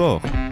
sport. 0.00 0.49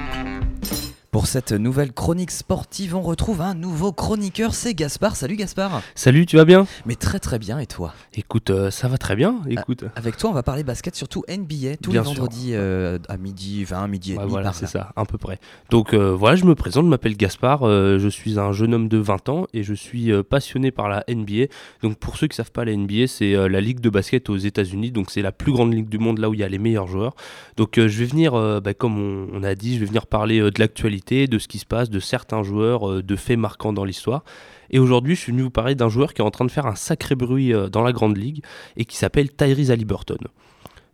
Pour 1.19 1.27
cette 1.27 1.51
nouvelle 1.51 1.93
chronique 1.93 2.31
sportive, 2.31 2.95
on 2.95 3.03
retrouve 3.03 3.41
un 3.41 3.55
nouveau 3.55 3.91
chroniqueur, 3.91 4.55
c'est 4.55 4.73
Gaspard. 4.73 5.17
Salut 5.17 5.35
Gaspard. 5.35 5.83
Salut, 5.97 6.27
tu 6.27 6.37
vas 6.37 6.45
bien? 6.45 6.65
Mais 6.87 6.95
très 6.95 7.19
très 7.19 7.41
bien, 7.41 7.59
et 7.59 7.67
toi? 7.67 7.93
Écoute, 8.15 8.51
euh, 8.51 8.71
ça 8.71 8.87
va 8.87 8.99
très 8.99 9.17
bien. 9.17 9.41
Écoute. 9.51 9.83
Avec 9.97 10.17
toi, 10.17 10.31
on 10.31 10.33
va 10.33 10.45
parler 10.45 10.63
basket, 10.63 10.95
surtout 10.95 11.25
NBA, 11.29 11.79
tous 11.83 11.91
Bien 11.91 12.03
les 12.03 12.07
vendredis 12.07 12.51
euh, 12.53 13.01
à 13.09 13.17
midi, 13.17 13.65
20, 13.65 13.89
midi 13.89 14.13
et 14.13 14.17
demi. 14.17 14.29
voilà, 14.29 14.53
c'est 14.53 14.69
ça, 14.69 14.93
à 14.95 15.05
peu 15.07 15.19
près. 15.19 15.41
Donc 15.71 15.93
euh, 15.93 16.15
voilà, 16.15 16.37
je 16.37 16.45
me 16.45 16.55
présente, 16.55 16.85
je 16.85 16.89
m'appelle 16.89 17.17
Gaspard, 17.17 17.65
je 17.65 18.09
suis 18.09 18.39
un 18.39 18.53
jeune 18.53 18.73
homme 18.73 18.89
de 18.89 18.99
20 18.99 19.29
ans 19.29 19.49
et 19.53 19.65
je 19.65 19.75
suis 19.75 20.13
passionné 20.23 20.71
par 20.71 20.89
la 20.89 21.03
NBA. 21.09 21.47
Donc 21.83 21.99
pour 21.99 22.17
ceux 22.17 22.29
qui 22.29 22.37
savent 22.37 22.53
pas, 22.53 22.65
la 22.65 22.77
NBA, 22.77 23.09
c'est 23.09 23.33
la 23.49 23.61
ligue 23.61 23.81
de 23.81 23.91
basket 23.91 24.31
aux 24.31 24.37
États-Unis, 24.37 24.93
donc 24.93 25.11
c'est 25.11 25.23
la 25.23 25.33
plus 25.33 25.51
grande 25.51 25.75
ligue 25.75 25.89
du 25.89 25.99
monde 25.99 26.19
là 26.19 26.31
où 26.31 26.35
il 26.35 26.39
y 26.39 26.45
a 26.45 26.49
les 26.49 26.61
meilleurs 26.61 26.87
joueurs. 26.87 27.17
Donc 27.57 27.73
je 27.75 27.99
vais 27.99 28.05
venir, 28.07 28.61
bah, 28.61 28.73
comme 28.73 29.01
on, 29.01 29.27
on 29.33 29.43
a 29.43 29.57
dit, 29.57 29.75
je 29.75 29.81
vais 29.81 29.87
venir 29.87 30.07
parler 30.07 30.39
de 30.39 30.61
l'actualité, 30.61 31.08
de 31.09 31.39
ce 31.39 31.49
qui 31.49 31.59
se 31.59 31.67
passe, 31.67 31.91
de 31.91 32.01
certains 32.01 32.43
joueurs, 32.43 32.91
euh, 32.91 33.03
de 33.03 33.17
faits 33.17 33.39
marquants 33.39 33.73
dans 33.73 33.85
l'histoire. 33.85 34.25
Et 34.71 34.79
aujourd'hui, 34.79 35.15
je 35.15 35.21
suis 35.21 35.33
venu 35.33 35.43
vous 35.43 35.51
parler 35.51 35.75
d'un 35.75 35.89
joueur 35.89 36.13
qui 36.13 36.21
est 36.21 36.25
en 36.25 36.31
train 36.31 36.45
de 36.45 36.51
faire 36.51 36.67
un 36.67 36.75
sacré 36.75 37.15
bruit 37.15 37.55
euh, 37.55 37.69
dans 37.69 37.83
la 37.83 37.93
grande 37.93 38.17
ligue 38.17 38.43
et 38.77 38.85
qui 38.85 38.97
s'appelle 38.97 39.31
Tyrese 39.31 39.71
Haliburton. 39.71 40.19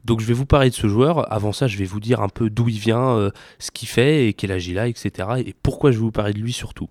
Donc 0.05 0.21
je 0.21 0.27
vais 0.27 0.35
vous 0.35 0.47
parler 0.47 0.71
de 0.71 0.75
ce 0.75 0.87
joueur. 0.87 1.33
Avant 1.33 1.53
ça, 1.53 1.67
je 1.67 1.77
vais 1.79 1.85
vous 1.85 2.01
dire 2.01 2.21
un 2.21 2.29
peu 2.29 2.51
d'où 2.51 2.69
il 2.69 2.79
vient, 2.79 3.17
euh, 3.17 3.31
ce 3.59 3.71
qu'il 3.71 3.89
fait 3.89 4.29
et 4.29 4.35
quel 4.35 4.53
âge 4.53 4.69
il 4.69 4.79
a, 4.79 4.87
etc. 4.87 5.29
Et 5.45 5.55
pourquoi 5.63 5.91
je 5.91 5.97
vais 5.97 6.03
vous 6.03 6.13
parler 6.13 6.35
de 6.35 6.41
lui 6.41 6.53
surtout. 6.53 6.89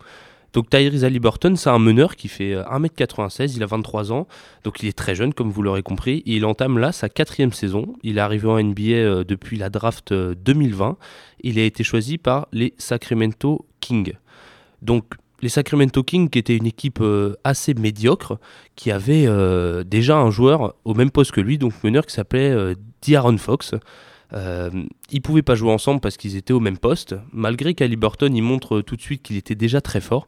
Donc 0.54 0.70
Tyrese 0.70 1.04
Haliburton, 1.04 1.56
c'est 1.56 1.70
un 1.70 1.80
meneur 1.80 2.16
qui 2.16 2.28
fait 2.28 2.54
euh, 2.54 2.64
1m96, 2.64 3.54
il 3.56 3.64
a 3.64 3.66
23 3.66 4.12
ans, 4.12 4.28
donc 4.64 4.82
il 4.82 4.88
est 4.88 4.98
très 4.98 5.16
jeune 5.16 5.34
comme 5.34 5.50
vous 5.50 5.62
l'aurez 5.62 5.84
compris, 5.84 6.24
il 6.26 6.46
entame 6.46 6.78
là 6.78 6.92
sa 6.92 7.10
quatrième 7.10 7.52
saison. 7.52 7.96
Il 8.04 8.18
est 8.18 8.22
arrivé 8.22 8.48
en 8.48 8.62
NBA 8.62 8.82
euh, 8.82 9.24
depuis 9.24 9.58
la 9.58 9.70
draft 9.70 10.12
euh, 10.12 10.36
2020. 10.36 10.98
Il 11.42 11.60
a 11.60 11.64
été 11.64 11.84
choisi 11.84 12.18
par 12.18 12.48
les 12.52 12.74
Sacramento 12.78 13.66
Kings. 13.82 14.14
Donc 14.82 15.16
les 15.44 15.50
Sacramento 15.50 16.04
Kings 16.04 16.30
qui 16.30 16.40
étaient 16.40 16.56
une 16.56 16.66
équipe 16.66 17.02
euh, 17.02 17.36
assez 17.44 17.74
médiocre, 17.74 18.40
qui 18.76 18.92
avait 18.92 19.26
euh, 19.28 19.84
déjà 19.84 20.18
un 20.18 20.32
joueur 20.32 20.76
au 20.86 20.94
même 20.94 21.12
poste 21.12 21.32
que 21.32 21.42
lui, 21.42 21.58
donc 21.58 21.74
meneur 21.84 22.06
qui 22.06 22.14
s'appelait 22.14 22.50
euh, 22.50 22.76
D'Aaron 23.06 23.38
Fox. 23.38 23.76
Euh, 24.36 24.70
ils 25.12 25.22
pouvaient 25.22 25.42
pas 25.42 25.56
jouer 25.56 25.72
ensemble 25.72 26.00
parce 26.02 26.18
qu'ils 26.18 26.36
étaient 26.36 26.54
au 26.54 26.60
même 26.60 26.78
poste, 26.78 27.16
malgré 27.32 27.74
qu'Haliburton 27.74 28.34
il 28.34 28.42
montre 28.42 28.82
tout 28.82 28.96
de 28.96 29.02
suite 29.02 29.22
qu'il 29.22 29.38
était 29.38 29.56
déjà 29.56 29.82
très 29.82 30.02
fort. 30.02 30.28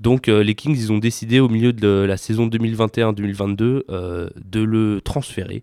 Donc 0.00 0.28
euh, 0.28 0.42
les 0.42 0.54
Kings 0.54 0.76
ils 0.76 0.92
ont 0.92 0.98
décidé 0.98 1.40
au 1.40 1.48
milieu 1.48 1.72
de 1.72 2.04
la 2.08 2.16
saison 2.16 2.48
2021-2022 2.48 3.82
euh, 3.90 4.30
de 4.42 4.60
le 4.60 5.00
transférer. 5.00 5.62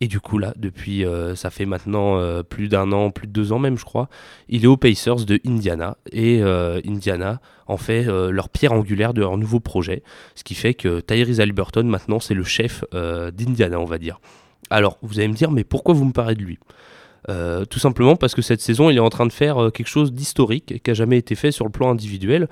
Et 0.00 0.08
du 0.08 0.20
coup 0.20 0.38
là, 0.38 0.52
depuis 0.56 1.04
euh, 1.04 1.34
ça 1.34 1.50
fait 1.50 1.64
maintenant 1.64 2.18
euh, 2.18 2.42
plus 2.42 2.68
d'un 2.68 2.92
an, 2.92 3.10
plus 3.10 3.26
de 3.26 3.32
deux 3.32 3.52
ans 3.52 3.58
même 3.58 3.78
je 3.78 3.84
crois, 3.84 4.08
il 4.48 4.64
est 4.64 4.66
aux 4.66 4.76
Pacers 4.76 5.24
de 5.24 5.40
Indiana. 5.46 5.96
Et 6.12 6.42
euh, 6.42 6.80
Indiana 6.86 7.40
en 7.66 7.76
fait 7.76 8.06
euh, 8.08 8.30
leur 8.30 8.48
pierre 8.48 8.72
angulaire 8.72 9.14
de 9.14 9.20
leur 9.20 9.36
nouveau 9.38 9.60
projet. 9.60 10.02
Ce 10.34 10.44
qui 10.44 10.54
fait 10.54 10.74
que 10.74 11.00
Tyrese 11.00 11.40
Haliburton 11.40 11.84
maintenant 11.84 12.20
c'est 12.20 12.34
le 12.34 12.44
chef 12.44 12.84
euh, 12.92 13.30
d'Indiana 13.30 13.78
on 13.80 13.84
va 13.84 13.98
dire. 13.98 14.20
Alors 14.68 14.98
vous 15.02 15.18
allez 15.18 15.28
me 15.28 15.34
dire 15.34 15.50
mais 15.50 15.64
pourquoi 15.64 15.94
vous 15.94 16.04
me 16.04 16.12
parlez 16.12 16.34
de 16.34 16.42
lui? 16.42 16.58
Euh, 17.28 17.64
tout 17.64 17.78
simplement 17.78 18.16
parce 18.16 18.34
que 18.34 18.42
cette 18.42 18.60
saison, 18.60 18.90
il 18.90 18.96
est 18.96 19.00
en 19.00 19.10
train 19.10 19.26
de 19.26 19.32
faire 19.32 19.64
euh, 19.64 19.70
quelque 19.70 19.88
chose 19.88 20.12
d'historique 20.12 20.80
qui 20.82 20.90
a 20.90 20.94
jamais 20.94 21.18
été 21.18 21.34
fait 21.34 21.50
sur 21.50 21.64
le 21.64 21.70
plan 21.70 21.90
individuel. 21.90 22.48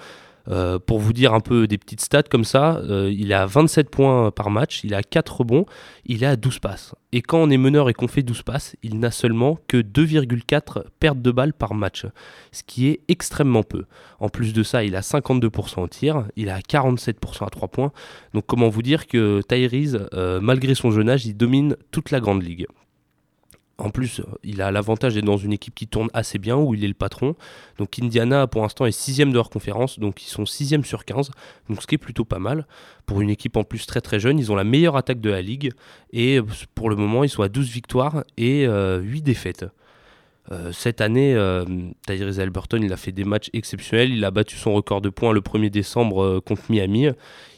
Euh, 0.50 0.78
pour 0.78 0.98
vous 0.98 1.14
dire 1.14 1.32
un 1.32 1.40
peu 1.40 1.66
des 1.66 1.78
petites 1.78 2.02
stats 2.02 2.24
comme 2.24 2.44
ça, 2.44 2.82
il 3.08 3.32
a 3.32 3.46
27 3.46 3.88
points 3.88 4.30
par 4.30 4.50
match, 4.50 4.84
il 4.84 4.94
a 4.94 5.02
4 5.02 5.38
rebonds, 5.38 5.64
il 6.04 6.22
a 6.22 6.36
12 6.36 6.58
passes. 6.58 6.94
Et 7.12 7.22
quand 7.22 7.38
on 7.38 7.48
est 7.48 7.56
meneur 7.56 7.88
et 7.88 7.94
qu'on 7.94 8.08
fait 8.08 8.22
12 8.22 8.42
passes, 8.42 8.76
il 8.82 8.98
n'a 8.98 9.10
seulement 9.10 9.58
que 9.68 9.78
2,4 9.78 10.82
pertes 11.00 11.22
de 11.22 11.30
balles 11.30 11.54
par 11.54 11.72
match, 11.72 12.04
ce 12.52 12.62
qui 12.62 12.88
est 12.88 13.00
extrêmement 13.08 13.62
peu. 13.62 13.86
En 14.20 14.28
plus 14.28 14.52
de 14.52 14.62
ça, 14.62 14.84
il 14.84 14.96
a 14.96 15.00
52% 15.00 15.80
au 15.80 15.88
tir, 15.88 16.26
il 16.36 16.50
a 16.50 16.58
47% 16.58 17.46
à 17.46 17.48
3 17.48 17.68
points. 17.68 17.92
Donc 18.34 18.44
comment 18.46 18.68
vous 18.68 18.82
dire 18.82 19.06
que 19.06 19.40
Tyrese, 19.48 20.10
malgré 20.42 20.74
son 20.74 20.90
jeune 20.90 21.08
âge, 21.08 21.24
il 21.24 21.38
domine 21.38 21.76
toute 21.90 22.10
la 22.10 22.20
grande 22.20 22.42
ligue. 22.42 22.66
En 23.76 23.90
plus, 23.90 24.20
euh, 24.20 24.24
il 24.44 24.62
a 24.62 24.70
l'avantage 24.70 25.14
d'être 25.14 25.24
dans 25.24 25.36
une 25.36 25.52
équipe 25.52 25.74
qui 25.74 25.88
tourne 25.88 26.08
assez 26.14 26.38
bien, 26.38 26.56
où 26.56 26.74
il 26.74 26.84
est 26.84 26.88
le 26.88 26.94
patron. 26.94 27.34
Donc 27.78 27.98
Indiana, 28.00 28.46
pour 28.46 28.62
l'instant, 28.62 28.86
est 28.86 28.92
sixième 28.92 29.30
de 29.30 29.34
leur 29.34 29.50
conférence, 29.50 29.98
donc 29.98 30.22
ils 30.22 30.28
sont 30.28 30.46
sixième 30.46 30.84
sur 30.84 31.04
15, 31.04 31.30
donc 31.68 31.82
ce 31.82 31.86
qui 31.86 31.96
est 31.96 31.98
plutôt 31.98 32.24
pas 32.24 32.38
mal. 32.38 32.66
Pour 33.06 33.20
une 33.20 33.30
équipe 33.30 33.56
en 33.56 33.64
plus 33.64 33.86
très 33.86 34.00
très 34.00 34.20
jeune, 34.20 34.38
ils 34.38 34.52
ont 34.52 34.54
la 34.54 34.64
meilleure 34.64 34.96
attaque 34.96 35.20
de 35.20 35.30
la 35.30 35.42
ligue, 35.42 35.72
et 36.12 36.38
euh, 36.38 36.44
pour 36.74 36.88
le 36.88 36.96
moment, 36.96 37.24
ils 37.24 37.28
sont 37.28 37.42
à 37.42 37.48
12 37.48 37.68
victoires 37.68 38.24
et 38.36 38.66
euh, 38.66 39.00
8 39.00 39.22
défaites. 39.22 39.66
Euh, 40.52 40.72
cette 40.72 41.00
année, 41.00 41.34
euh, 41.34 41.64
Tyrese 42.06 42.38
Haliburton, 42.38 42.80
il 42.82 42.92
a 42.92 42.96
fait 42.96 43.12
des 43.12 43.24
matchs 43.24 43.48
exceptionnels. 43.52 44.12
Il 44.12 44.24
a 44.24 44.30
battu 44.30 44.56
son 44.56 44.74
record 44.74 45.00
de 45.00 45.08
points 45.08 45.32
le 45.32 45.40
1er 45.40 45.70
décembre 45.70 46.22
euh, 46.22 46.40
contre 46.40 46.62
Miami. 46.70 47.08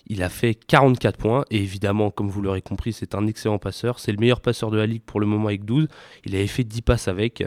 Il 0.06 0.22
a 0.22 0.28
fait 0.28 0.54
44 0.54 1.16
points. 1.16 1.44
Et 1.50 1.56
évidemment, 1.56 2.10
comme 2.10 2.28
vous 2.28 2.42
l'aurez 2.42 2.62
compris, 2.62 2.92
c'est 2.92 3.14
un 3.14 3.26
excellent 3.26 3.58
passeur. 3.58 3.98
C'est 3.98 4.12
le 4.12 4.18
meilleur 4.18 4.40
passeur 4.40 4.70
de 4.70 4.76
la 4.76 4.86
ligue 4.86 5.02
pour 5.04 5.18
le 5.20 5.26
moment 5.26 5.48
avec 5.48 5.64
12. 5.64 5.88
Il 6.24 6.36
avait 6.36 6.46
fait 6.46 6.64
10 6.64 6.82
passes 6.82 7.08
avec. 7.08 7.42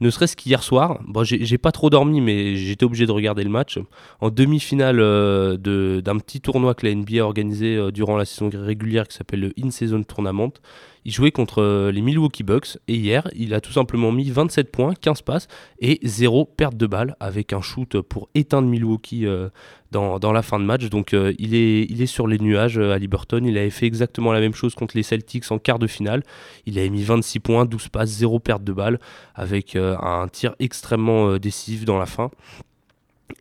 Ne 0.00 0.10
serait-ce 0.10 0.34
qu'hier 0.34 0.64
soir, 0.64 0.98
bon, 1.06 1.22
j'ai 1.22 1.58
pas 1.58 1.70
trop 1.70 1.88
dormi, 1.88 2.20
mais 2.20 2.56
j'étais 2.56 2.82
obligé 2.84 3.06
de 3.06 3.12
regarder 3.12 3.44
le 3.44 3.50
match. 3.50 3.78
En 4.20 4.30
demi-finale 4.30 4.96
de- 4.96 6.02
d'un 6.04 6.18
petit 6.18 6.40
tournoi 6.40 6.74
que 6.74 6.84
la 6.84 6.92
NBA 6.92 7.20
a 7.20 7.24
organisé 7.24 7.78
durant 7.92 8.16
la 8.16 8.24
saison 8.24 8.50
régulière 8.52 9.06
qui 9.06 9.16
s'appelle 9.16 9.38
le 9.38 9.52
In-Season 9.62 10.02
Tournament, 10.02 10.50
il 11.04 11.12
jouait 11.12 11.32
contre 11.32 11.62
euh, 11.62 11.90
les 11.90 12.00
Milwaukee 12.00 12.42
Bucks 12.42 12.78
et 12.86 12.94
hier, 12.94 13.28
il 13.34 13.54
a 13.54 13.60
tout 13.60 13.72
simplement 13.72 14.12
mis 14.12 14.30
27 14.30 14.70
points, 14.70 14.94
15 14.94 15.22
passes 15.22 15.48
et 15.80 15.98
0 16.02 16.44
perte 16.44 16.76
de 16.76 16.86
balle 16.86 17.16
avec 17.18 17.52
un 17.52 17.60
shoot 17.60 18.00
pour 18.00 18.28
éteindre 18.34 18.68
Milwaukee 18.68 19.26
euh, 19.26 19.48
dans, 19.90 20.32
la 20.32 20.42
fin 20.42 20.58
de 20.58 20.64
match. 20.64 20.88
Donc 20.88 21.12
euh, 21.12 21.34
il, 21.38 21.54
est, 21.54 22.06
sur 22.06 22.26
les 22.26 22.38
nuages 22.38 22.78
à 22.78 22.98
Liberton. 22.98 23.42
Il 23.44 23.58
avait 23.58 23.70
fait 23.70 23.86
exactement 23.86 24.32
la 24.32 24.40
même 24.40 24.54
chose 24.54 24.74
contre 24.74 24.96
les 24.96 25.02
Celtics 25.02 25.50
en 25.50 25.58
quart 25.58 25.78
de 25.78 25.86
finale. 25.86 26.22
Il 26.66 26.78
avait 26.78 26.90
mis 26.90 27.02
26 27.02 27.40
points, 27.40 27.64
12 27.64 27.88
passes, 27.88 28.10
0 28.10 28.38
perte 28.38 28.64
de 28.64 28.72
balle 28.72 29.00
avec 29.34 29.76
un 29.76 30.28
tir 30.28 30.54
extrêmement 30.60 31.36
décisif 31.36 31.84
dans 31.84 31.98
la 31.98 32.06
fin. 32.06 32.30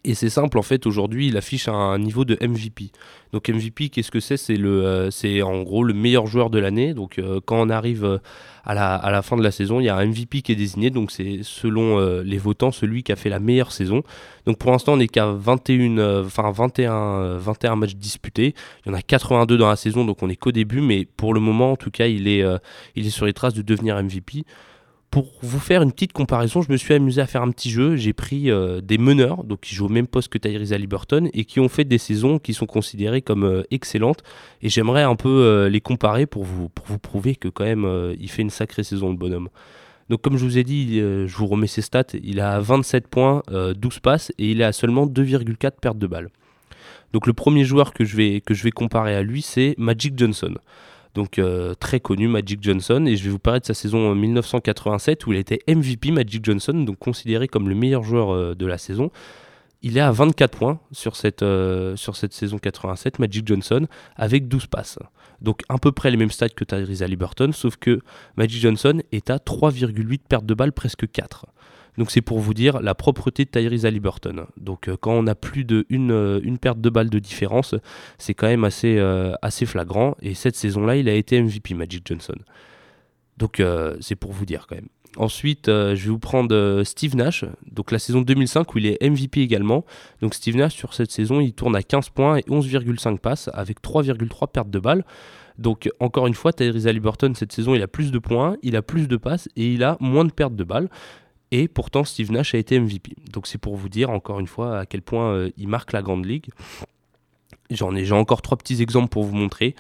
Et 0.04 0.16
c'est 0.16 0.30
simple, 0.30 0.58
en 0.58 0.62
fait, 0.62 0.86
aujourd'hui, 0.86 1.28
il 1.28 1.38
affiche 1.38 1.68
un 1.68 1.98
niveau 2.00 2.26
de 2.26 2.38
MVP. 2.42 2.92
Donc 3.34 3.50
MVP, 3.50 3.90
qu'est-ce 3.90 4.12
que 4.12 4.20
c'est? 4.20 4.36
Euh, 4.50 5.10
c'est 5.10 5.42
en 5.42 5.62
gros 5.62 5.84
le 5.84 5.94
meilleur 5.94 6.28
joueur 6.28 6.50
de 6.50 6.60
l'année. 6.60 6.94
Donc 6.94 7.18
euh, 7.18 7.40
quand 7.46 7.62
on 7.62 7.70
arrive 7.70 8.04
euh, 8.04 8.18
à, 8.66 8.74
la, 8.74 9.22
fin 9.22 9.38
de 9.38 9.44
la 9.44 9.52
saison, 9.52 9.80
il 9.80 9.86
y 9.86 9.90
a 9.90 9.96
un 9.96 10.06
MVP 10.06 10.42
qui 10.42 10.52
est 10.52 10.56
désigné. 10.56 10.90
Donc 10.90 11.12
c'est 11.12 11.40
selon 11.44 12.22
les 12.22 12.38
votants 12.38 12.72
celui 12.72 13.04
qui 13.04 13.12
a 13.12 13.16
fait 13.16 13.30
la 13.30 13.40
meilleure 13.40 13.72
saison. 13.72 14.04
Donc 14.46 14.58
pour 14.58 14.72
l'instant, 14.72 14.94
on 14.94 14.98
n'est 14.98 15.08
qu'à 15.08 15.28
21, 15.28 15.98
euh, 15.98 16.26
enfin 16.26 16.52
21, 16.52 16.94
euh, 16.94 17.38
21 17.40 17.76
matchs 17.76 17.96
disputés. 17.96 18.54
Il 18.86 18.90
y 18.90 18.92
en 18.92 18.98
a 18.98 19.02
82 19.02 19.58
dans 19.58 19.70
la 19.70 19.76
saison, 19.76 20.04
donc 20.06 20.22
on 20.24 20.30
est 20.30 20.36
qu'au 20.36 20.52
début. 20.52 20.82
Mais 20.82 21.06
pour 21.06 21.34
le 21.34 21.40
moment, 21.40 21.72
en 21.72 21.78
tout 21.78 21.92
cas, 21.92 22.08
il 22.08 22.28
est, 22.28 22.44
il 22.96 23.08
est 23.08 23.12
sur 23.12 23.26
les 23.26 23.34
traces 23.34 23.54
de 23.54 23.62
devenir 23.62 24.02
MVP. 24.02 24.44
Pour 25.12 25.30
vous 25.42 25.60
faire 25.60 25.82
une 25.82 25.92
petite 25.92 26.14
comparaison, 26.14 26.62
je 26.62 26.72
me 26.72 26.78
suis 26.78 26.94
amusé 26.94 27.20
à 27.20 27.28
faire 27.28 27.42
un 27.42 27.52
petit 27.52 27.70
jeu. 27.70 27.98
J'ai 27.98 28.14
pris 28.14 28.50
euh, 28.50 28.80
des 28.80 28.98
meneurs, 28.98 29.44
donc 29.44 29.60
qui 29.60 29.76
jouent 29.76 29.88
au 29.88 29.90
même 29.90 30.08
poste 30.08 30.30
que 30.30 30.38
Tyrese 30.38 30.72
Haliburton, 30.72 31.30
et 31.34 31.44
qui 31.44 31.60
ont 31.60 31.68
fait 31.68 31.84
des 31.84 31.98
saisons 31.98 32.40
qui 32.40 32.54
sont 32.54 32.66
considérées 32.66 33.22
comme 33.22 33.44
euh, 33.44 33.64
excellentes. 33.72 34.24
Et 34.62 34.70
j'aimerais 34.70 35.04
un 35.04 35.18
peu 35.18 35.28
euh, 35.28 35.68
les 35.68 35.82
comparer 35.82 36.28
pour 36.28 36.46
vous, 36.46 36.70
prouver 36.70 37.36
que 37.36 37.50
quand 37.50 37.66
même, 37.66 38.16
il 38.22 38.30
fait 38.30 38.42
une 38.42 38.50
sacrée 38.50 38.84
saison, 38.84 39.10
le 39.10 39.18
bonhomme. 39.18 39.50
Donc 40.10 40.22
comme 40.22 40.38
je 40.38 40.46
vous 40.46 40.58
ai 40.58 40.64
dit, 40.64 41.00
je 41.00 41.36
vous 41.36 41.48
remets 41.48 41.68
ses 41.68 41.82
stats, 41.82 42.04
il 42.24 42.40
a 42.40 42.62
27 42.62 43.08
points, 43.08 43.44
euh, 43.52 43.74
12 43.74 44.00
passes, 44.00 44.32
et 44.38 44.52
il 44.52 44.62
est 44.62 44.66
à 44.66 44.72
seulement 44.72 45.08
2,4 45.08 45.72
pertes 45.82 45.98
de 45.98 46.08
balles. 46.08 46.30
Donc 47.12 47.28
le 47.28 47.34
premier 47.34 47.66
joueur 47.66 47.94
que 47.94 48.06
je 48.06 48.16
vais 48.16 48.72
comparer 48.72 49.14
à 49.14 49.24
lui, 49.24 49.42
c'est 49.42 49.76
Magic 49.78 50.18
Johnson 50.18 50.54
donc 51.14 51.40
euh, 51.40 51.74
très 51.74 52.00
connu 52.00 52.28
Magic 52.28 52.62
Johnson. 52.62 53.06
Et 53.06 53.16
je 53.16 53.24
vais 53.24 53.30
vous 53.30 53.40
parler 53.40 53.60
de 53.60 53.66
sa 53.66 53.74
saison 53.74 54.12
euh, 54.12 54.16
1987 54.16 55.26
où 55.26 55.34
il 55.34 55.40
était 55.40 55.60
MVP 55.68 56.12
Magic 56.12 56.44
Johnson 56.44 56.74
donc 56.74 56.98
considéré 56.98 57.48
comme 57.48 57.70
le 57.70 57.76
meilleur 57.76 58.04
joueur 58.04 58.34
euh, 58.34 58.56
de 58.56 58.66
la 58.66 58.78
saison. 58.78 59.12
Il 59.84 59.98
est 59.98 60.02
à 60.02 60.12
24 60.12 60.58
points 60.58 60.80
sur 60.92 61.16
cette, 61.16 61.42
euh, 61.42 61.96
sur 61.96 62.16
cette 62.16 62.34
saison 62.34 62.60
87 62.60 63.18
Magic 63.20 63.48
Johnson 63.48 63.88
avec 64.16 64.48
12 64.48 64.68
passes. 64.68 65.00
Donc 65.42 65.62
à 65.70 65.78
peu 65.80 65.92
près 65.92 66.12
les 66.12 66.18
mêmes 66.18 66.30
stats 66.30 66.50
que 66.50 66.64
Tyrese 66.64 67.02
Haliburton 67.02 67.52
sauf 67.52 67.78
que 67.78 68.00
Magic 68.36 68.62
Johnson 68.62 69.02
est 69.12 69.32
à 69.32 69.38
3,8 69.38 70.20
pertes 70.30 70.46
de 70.46 70.54
balles 70.54 70.72
presque 70.72 71.10
4 71.10 71.48
donc 71.98 72.12
c'est 72.12 72.22
pour 72.22 72.40
vous 72.40 72.54
dire 72.54 72.82
la 72.82 72.96
propreté 72.96 73.46
de 73.46 73.50
Tyrese 73.50 73.86
Haliburton. 73.86 74.46
Donc 74.58 74.88
euh, 74.88 74.98
quand 75.00 75.14
on 75.14 75.28
a 75.28 75.36
plus 75.36 75.66
de 75.66 75.86
euh, 75.92 76.40
une 76.44 76.58
perte 76.58 76.80
de 76.80 76.90
balles 76.90 77.10
de 77.10 77.20
différence, 77.20 77.76
c'est 78.18 78.34
quand 78.34 78.48
même 78.48 78.64
assez, 78.64 78.98
euh, 78.98 79.36
flagrant. 79.66 80.16
Et 80.22 80.34
cette 80.34 80.56
saison-là, 80.56 80.96
il 80.96 81.10
a 81.10 81.14
été 81.14 81.42
MVP 81.42 81.74
Magic 81.74 82.06
Johnson. 82.08 82.36
Donc 83.38 83.62
c'est 84.02 84.16
pour 84.16 84.32
vous 84.32 84.46
dire 84.46 84.68
quand 84.68 84.76
même. 84.76 84.90
Ensuite, 85.18 85.66
je 85.68 85.94
vais 85.94 86.10
vous 86.10 86.20
prendre 86.20 86.84
Steve 86.84 87.16
Nash, 87.16 87.44
donc 87.70 87.92
la 87.92 87.98
saison 87.98 88.22
2005 88.22 88.76
où 88.76 88.78
il 88.78 88.86
est 88.86 89.02
MVP 89.02 89.42
également. 89.42 89.84
Donc 90.22 90.36
Steve 90.36 90.56
Nash 90.56 90.76
sur 90.76 90.94
cette 90.94 91.12
saison, 91.12 91.40
il 91.42 91.54
tourne 91.54 91.76
à 91.76 91.82
15 91.82 92.10
points 92.10 92.38
et 92.38 92.44
11,5 92.44 93.18
passes 93.18 93.50
avec 93.54 93.82
3,3 93.82 94.52
pertes 94.52 94.70
de 94.70 94.80
balles. 94.80 95.04
Donc 95.58 95.90
encore 96.00 96.28
une 96.28 96.34
fois, 96.36 96.54
Tyrese 96.54 96.88
Haliburton 96.88 97.34
cette 97.36 97.52
saison, 97.52 97.74
il 97.74 97.82
a 97.82 97.88
plus 97.88 98.12
de 98.12 98.20
points, 98.20 98.58
il 98.62 98.76
a 98.76 98.82
plus 98.82 99.08
de 99.08 99.18
passes 99.18 99.50
et 99.56 99.74
il 99.74 99.84
a 99.84 99.98
moins 100.00 100.26
de 100.26 100.32
pertes 100.32 100.56
de 100.56 100.64
balles. 100.64 100.90
Et 101.52 101.68
pourtant, 101.68 102.04
Steve 102.04 102.32
Nash 102.32 102.56
a 102.56 102.58
été 102.58 102.80
MVP. 102.80 103.14
Donc 103.32 103.48
c'est 103.48 103.58
pour 103.58 103.76
vous 103.76 103.90
dire 103.90 104.10
encore 104.10 104.40
une 104.40 104.48
fois 104.48 104.80
à 104.80 104.86
quel 104.86 105.02
point 105.02 105.50
il 105.58 105.68
marque 105.68 105.92
la 105.92 106.02
Grande 106.02 106.26
Ligue. 106.26 106.50
J'en 107.70 107.96
ai, 107.96 108.06
j'ai 108.06 108.14
encore 108.14 108.42
trois 108.42 108.58
petits 108.58 108.82
exemples 108.82 109.10
pour 109.10 109.24
vous 109.24 109.36
montrer. 109.36 109.76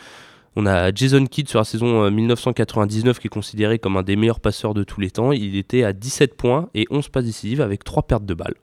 On 0.57 0.65
a 0.65 0.93
Jason 0.93 1.25
Kidd 1.25 1.47
sur 1.47 1.59
la 1.59 1.65
saison 1.65 2.11
1999 2.11 3.19
qui 3.19 3.27
est 3.27 3.29
considéré 3.29 3.79
comme 3.79 3.95
un 3.95 4.03
des 4.03 4.17
meilleurs 4.17 4.41
passeurs 4.41 4.73
de 4.73 4.83
tous 4.83 4.99
les 4.99 5.09
temps. 5.09 5.31
Il 5.31 5.55
était 5.55 5.83
à 5.83 5.93
17 5.93 6.35
points 6.35 6.69
et 6.73 6.87
11 6.89 7.07
passes 7.07 7.23
décisives 7.23 7.61
avec 7.61 7.85
3 7.85 8.03
pertes 8.03 8.25
de 8.25 8.33
balles. 8.33 8.55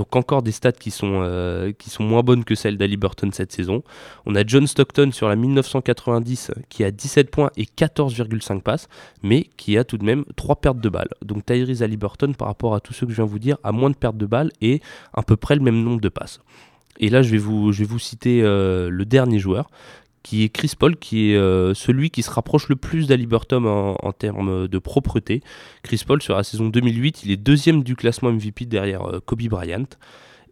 Donc 0.00 0.16
encore 0.16 0.40
des 0.40 0.50
stats 0.50 0.72
qui 0.72 0.90
sont, 0.90 1.20
euh, 1.22 1.72
moins 1.98 2.22
bonnes 2.22 2.42
que 2.44 2.54
celles 2.54 2.78
d'Ali 2.78 2.96
Burton 2.96 3.30
cette 3.32 3.52
saison. 3.52 3.82
On 4.24 4.34
a 4.34 4.46
John 4.46 4.66
Stockton 4.66 5.10
sur 5.12 5.28
la 5.28 5.36
1990 5.36 6.52
qui 6.70 6.84
a 6.84 6.90
17 6.90 7.30
points 7.30 7.50
et 7.58 7.66
14,5 7.66 8.62
passes, 8.62 8.88
mais 9.22 9.50
qui 9.58 9.76
a 9.76 9.84
tout 9.84 9.98
de 9.98 10.04
même 10.06 10.24
3 10.36 10.56
pertes 10.56 10.80
de 10.80 10.88
balles. 10.88 11.10
Donc 11.20 11.44
Tyrese 11.44 11.82
Burton 11.98 12.34
par 12.34 12.48
rapport 12.48 12.74
à 12.74 12.80
tous 12.80 12.94
ceux 12.94 13.04
que 13.04 13.12
je 13.12 13.16
viens 13.16 13.26
vous 13.26 13.38
dire 13.38 13.58
a 13.62 13.72
moins 13.72 13.90
de 13.90 13.94
pertes 13.94 14.16
de 14.16 14.24
balles 14.24 14.50
et 14.62 14.80
à 15.12 15.22
peu 15.22 15.36
près 15.36 15.54
le 15.54 15.60
même 15.60 15.84
nombre 15.84 16.00
de 16.00 16.08
passes. 16.08 16.40
Et 16.98 17.10
là, 17.10 17.20
je 17.20 17.30
vais 17.30 17.38
vous, 17.38 17.70
je 17.70 17.80
vais 17.80 17.84
vous 17.84 17.98
citer 17.98 18.40
euh, 18.42 18.88
le 18.88 19.04
dernier 19.04 19.38
joueur, 19.38 19.70
qui 20.22 20.44
est 20.44 20.48
Chris 20.48 20.72
Paul, 20.78 20.96
qui 20.96 21.30
est 21.30 21.36
euh, 21.36 21.74
celui 21.74 22.10
qui 22.10 22.22
se 22.22 22.30
rapproche 22.30 22.68
le 22.68 22.76
plus 22.76 23.06
d'Ali 23.06 23.26
Burton 23.26 23.66
en, 23.66 24.12
termes 24.12 24.68
de 24.68 24.78
propreté. 24.78 25.42
Chris 25.82 26.02
Paul, 26.06 26.20
sur 26.20 26.36
la 26.36 26.42
saison 26.42 26.68
2008, 26.68 27.22
il 27.24 27.30
est 27.30 27.36
deuxième 27.36 27.82
du 27.82 27.96
classement 27.96 28.30
MVP 28.32 28.66
derrière 28.66 29.02
euh, 29.02 29.20
Kobe 29.24 29.42
Bryant. 29.42 29.86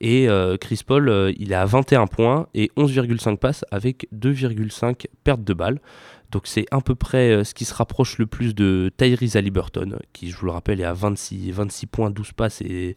Et 0.01 0.29
euh, 0.29 0.57
Chris 0.57 0.83
Paul, 0.87 1.35
il 1.39 1.51
est 1.51 1.57
à 1.57 1.65
21 1.65 2.07
points 2.07 2.47
et 2.55 2.71
11,5 2.77 3.37
passes 3.37 3.65
avec 3.71 4.07
2,5 4.15 5.07
pertes 5.25 5.43
de 5.43 5.55
balles. 5.55 5.81
Donc 6.31 6.43
c'est 6.47 6.67
à 6.71 6.81
peu 6.83 6.95
près 6.95 7.31
euh, 7.31 7.45
ce 7.45 7.55
qui 7.55 7.65
se 7.65 7.73
rapproche 7.73 8.19
le 8.19 8.27
plus 8.27 8.55
de 8.55 8.91
Tyrese 8.99 9.37
Halliburton, 9.37 9.99
qui 10.13 10.31
je 10.31 10.37
vous 10.37 10.45
le 10.45 10.53
rappelle 10.53 10.81
est 10.81 10.85
à 10.85 10.93
26, 10.93 11.51
26 11.53 11.87
points, 11.87 12.11
12 12.11 12.33
passes 12.33 12.61
et, 12.61 12.97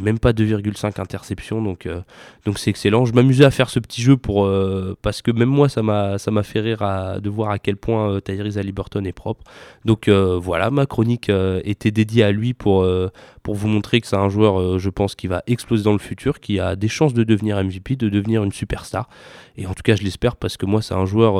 même 0.00 0.18
pas 0.18 0.32
2,5 0.32 0.98
interceptions. 0.98 1.62
Donc 1.62 1.84
euh, 1.84 2.00
donc 2.46 2.58
c'est 2.58 2.70
excellent. 2.70 3.04
Je 3.04 3.12
m'amusais 3.12 3.44
à 3.44 3.50
faire 3.50 3.68
ce 3.68 3.80
petit 3.80 4.00
jeu 4.00 4.16
pour 4.16 4.46
euh, 4.46 4.96
parce 5.02 5.20
que 5.20 5.30
même 5.30 5.50
moi 5.50 5.68
ça 5.68 5.82
m'a 5.82 6.42
fait 6.42 6.60
rire 6.60 7.20
de 7.20 7.28
voir 7.28 7.50
à 7.50 7.58
quel 7.58 7.76
point 7.76 8.18
Tyrese 8.20 8.56
Halliburton 8.56 9.04
est 9.04 9.12
propre. 9.12 9.44
Donc 9.84 10.08
voilà, 10.08 10.70
ma 10.70 10.86
chronique 10.86 11.30
était 11.64 11.90
dédiée 11.90 12.24
à 12.24 12.32
lui 12.32 12.54
pour 12.54 12.86
pour 13.42 13.54
vous 13.54 13.68
montrer 13.68 14.00
que 14.00 14.06
c'est 14.06 14.16
un 14.16 14.28
joueur, 14.28 14.78
je 14.78 14.90
pense, 14.90 15.14
qui 15.14 15.26
va 15.26 15.42
exploser 15.46 15.84
dans 15.84 15.92
le 15.92 15.98
futur, 15.98 16.40
qui 16.40 16.60
a 16.60 16.76
des 16.76 16.88
chances 16.88 17.14
de 17.14 17.24
devenir 17.24 17.62
MVP, 17.62 17.96
de 17.96 18.08
devenir 18.08 18.42
une 18.42 18.52
superstar. 18.52 19.08
Et 19.56 19.66
en 19.66 19.74
tout 19.74 19.82
cas, 19.82 19.96
je 19.96 20.02
l'espère 20.02 20.36
parce 20.36 20.56
que 20.56 20.66
moi, 20.66 20.82
c'est 20.82 20.94
un 20.94 21.06
joueur 21.06 21.38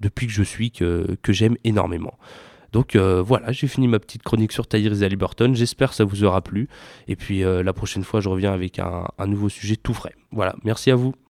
depuis 0.00 0.26
que 0.26 0.32
je 0.32 0.42
suis 0.42 0.70
que, 0.70 1.16
j'aime 1.28 1.56
énormément. 1.64 2.18
Donc 2.72 2.94
euh, 2.94 3.20
voilà, 3.20 3.50
j'ai 3.50 3.66
fini 3.66 3.88
ma 3.88 3.98
petite 3.98 4.22
chronique 4.22 4.52
sur 4.52 4.66
Tyrese 4.68 5.02
Halliburton. 5.02 5.54
J'espère 5.54 5.90
que 5.90 5.96
ça 5.96 6.04
vous 6.04 6.24
aura 6.24 6.40
plu. 6.40 6.68
Et 7.08 7.16
puis 7.16 7.42
euh, 7.42 7.62
la 7.62 7.72
prochaine 7.72 8.04
fois, 8.04 8.20
je 8.20 8.28
reviens 8.28 8.52
avec 8.52 8.78
un 8.78 9.26
nouveau 9.26 9.48
sujet 9.48 9.76
tout 9.76 9.94
frais. 9.94 10.14
Voilà, 10.30 10.54
merci 10.62 10.90
à 10.90 10.94
vous. 10.94 11.14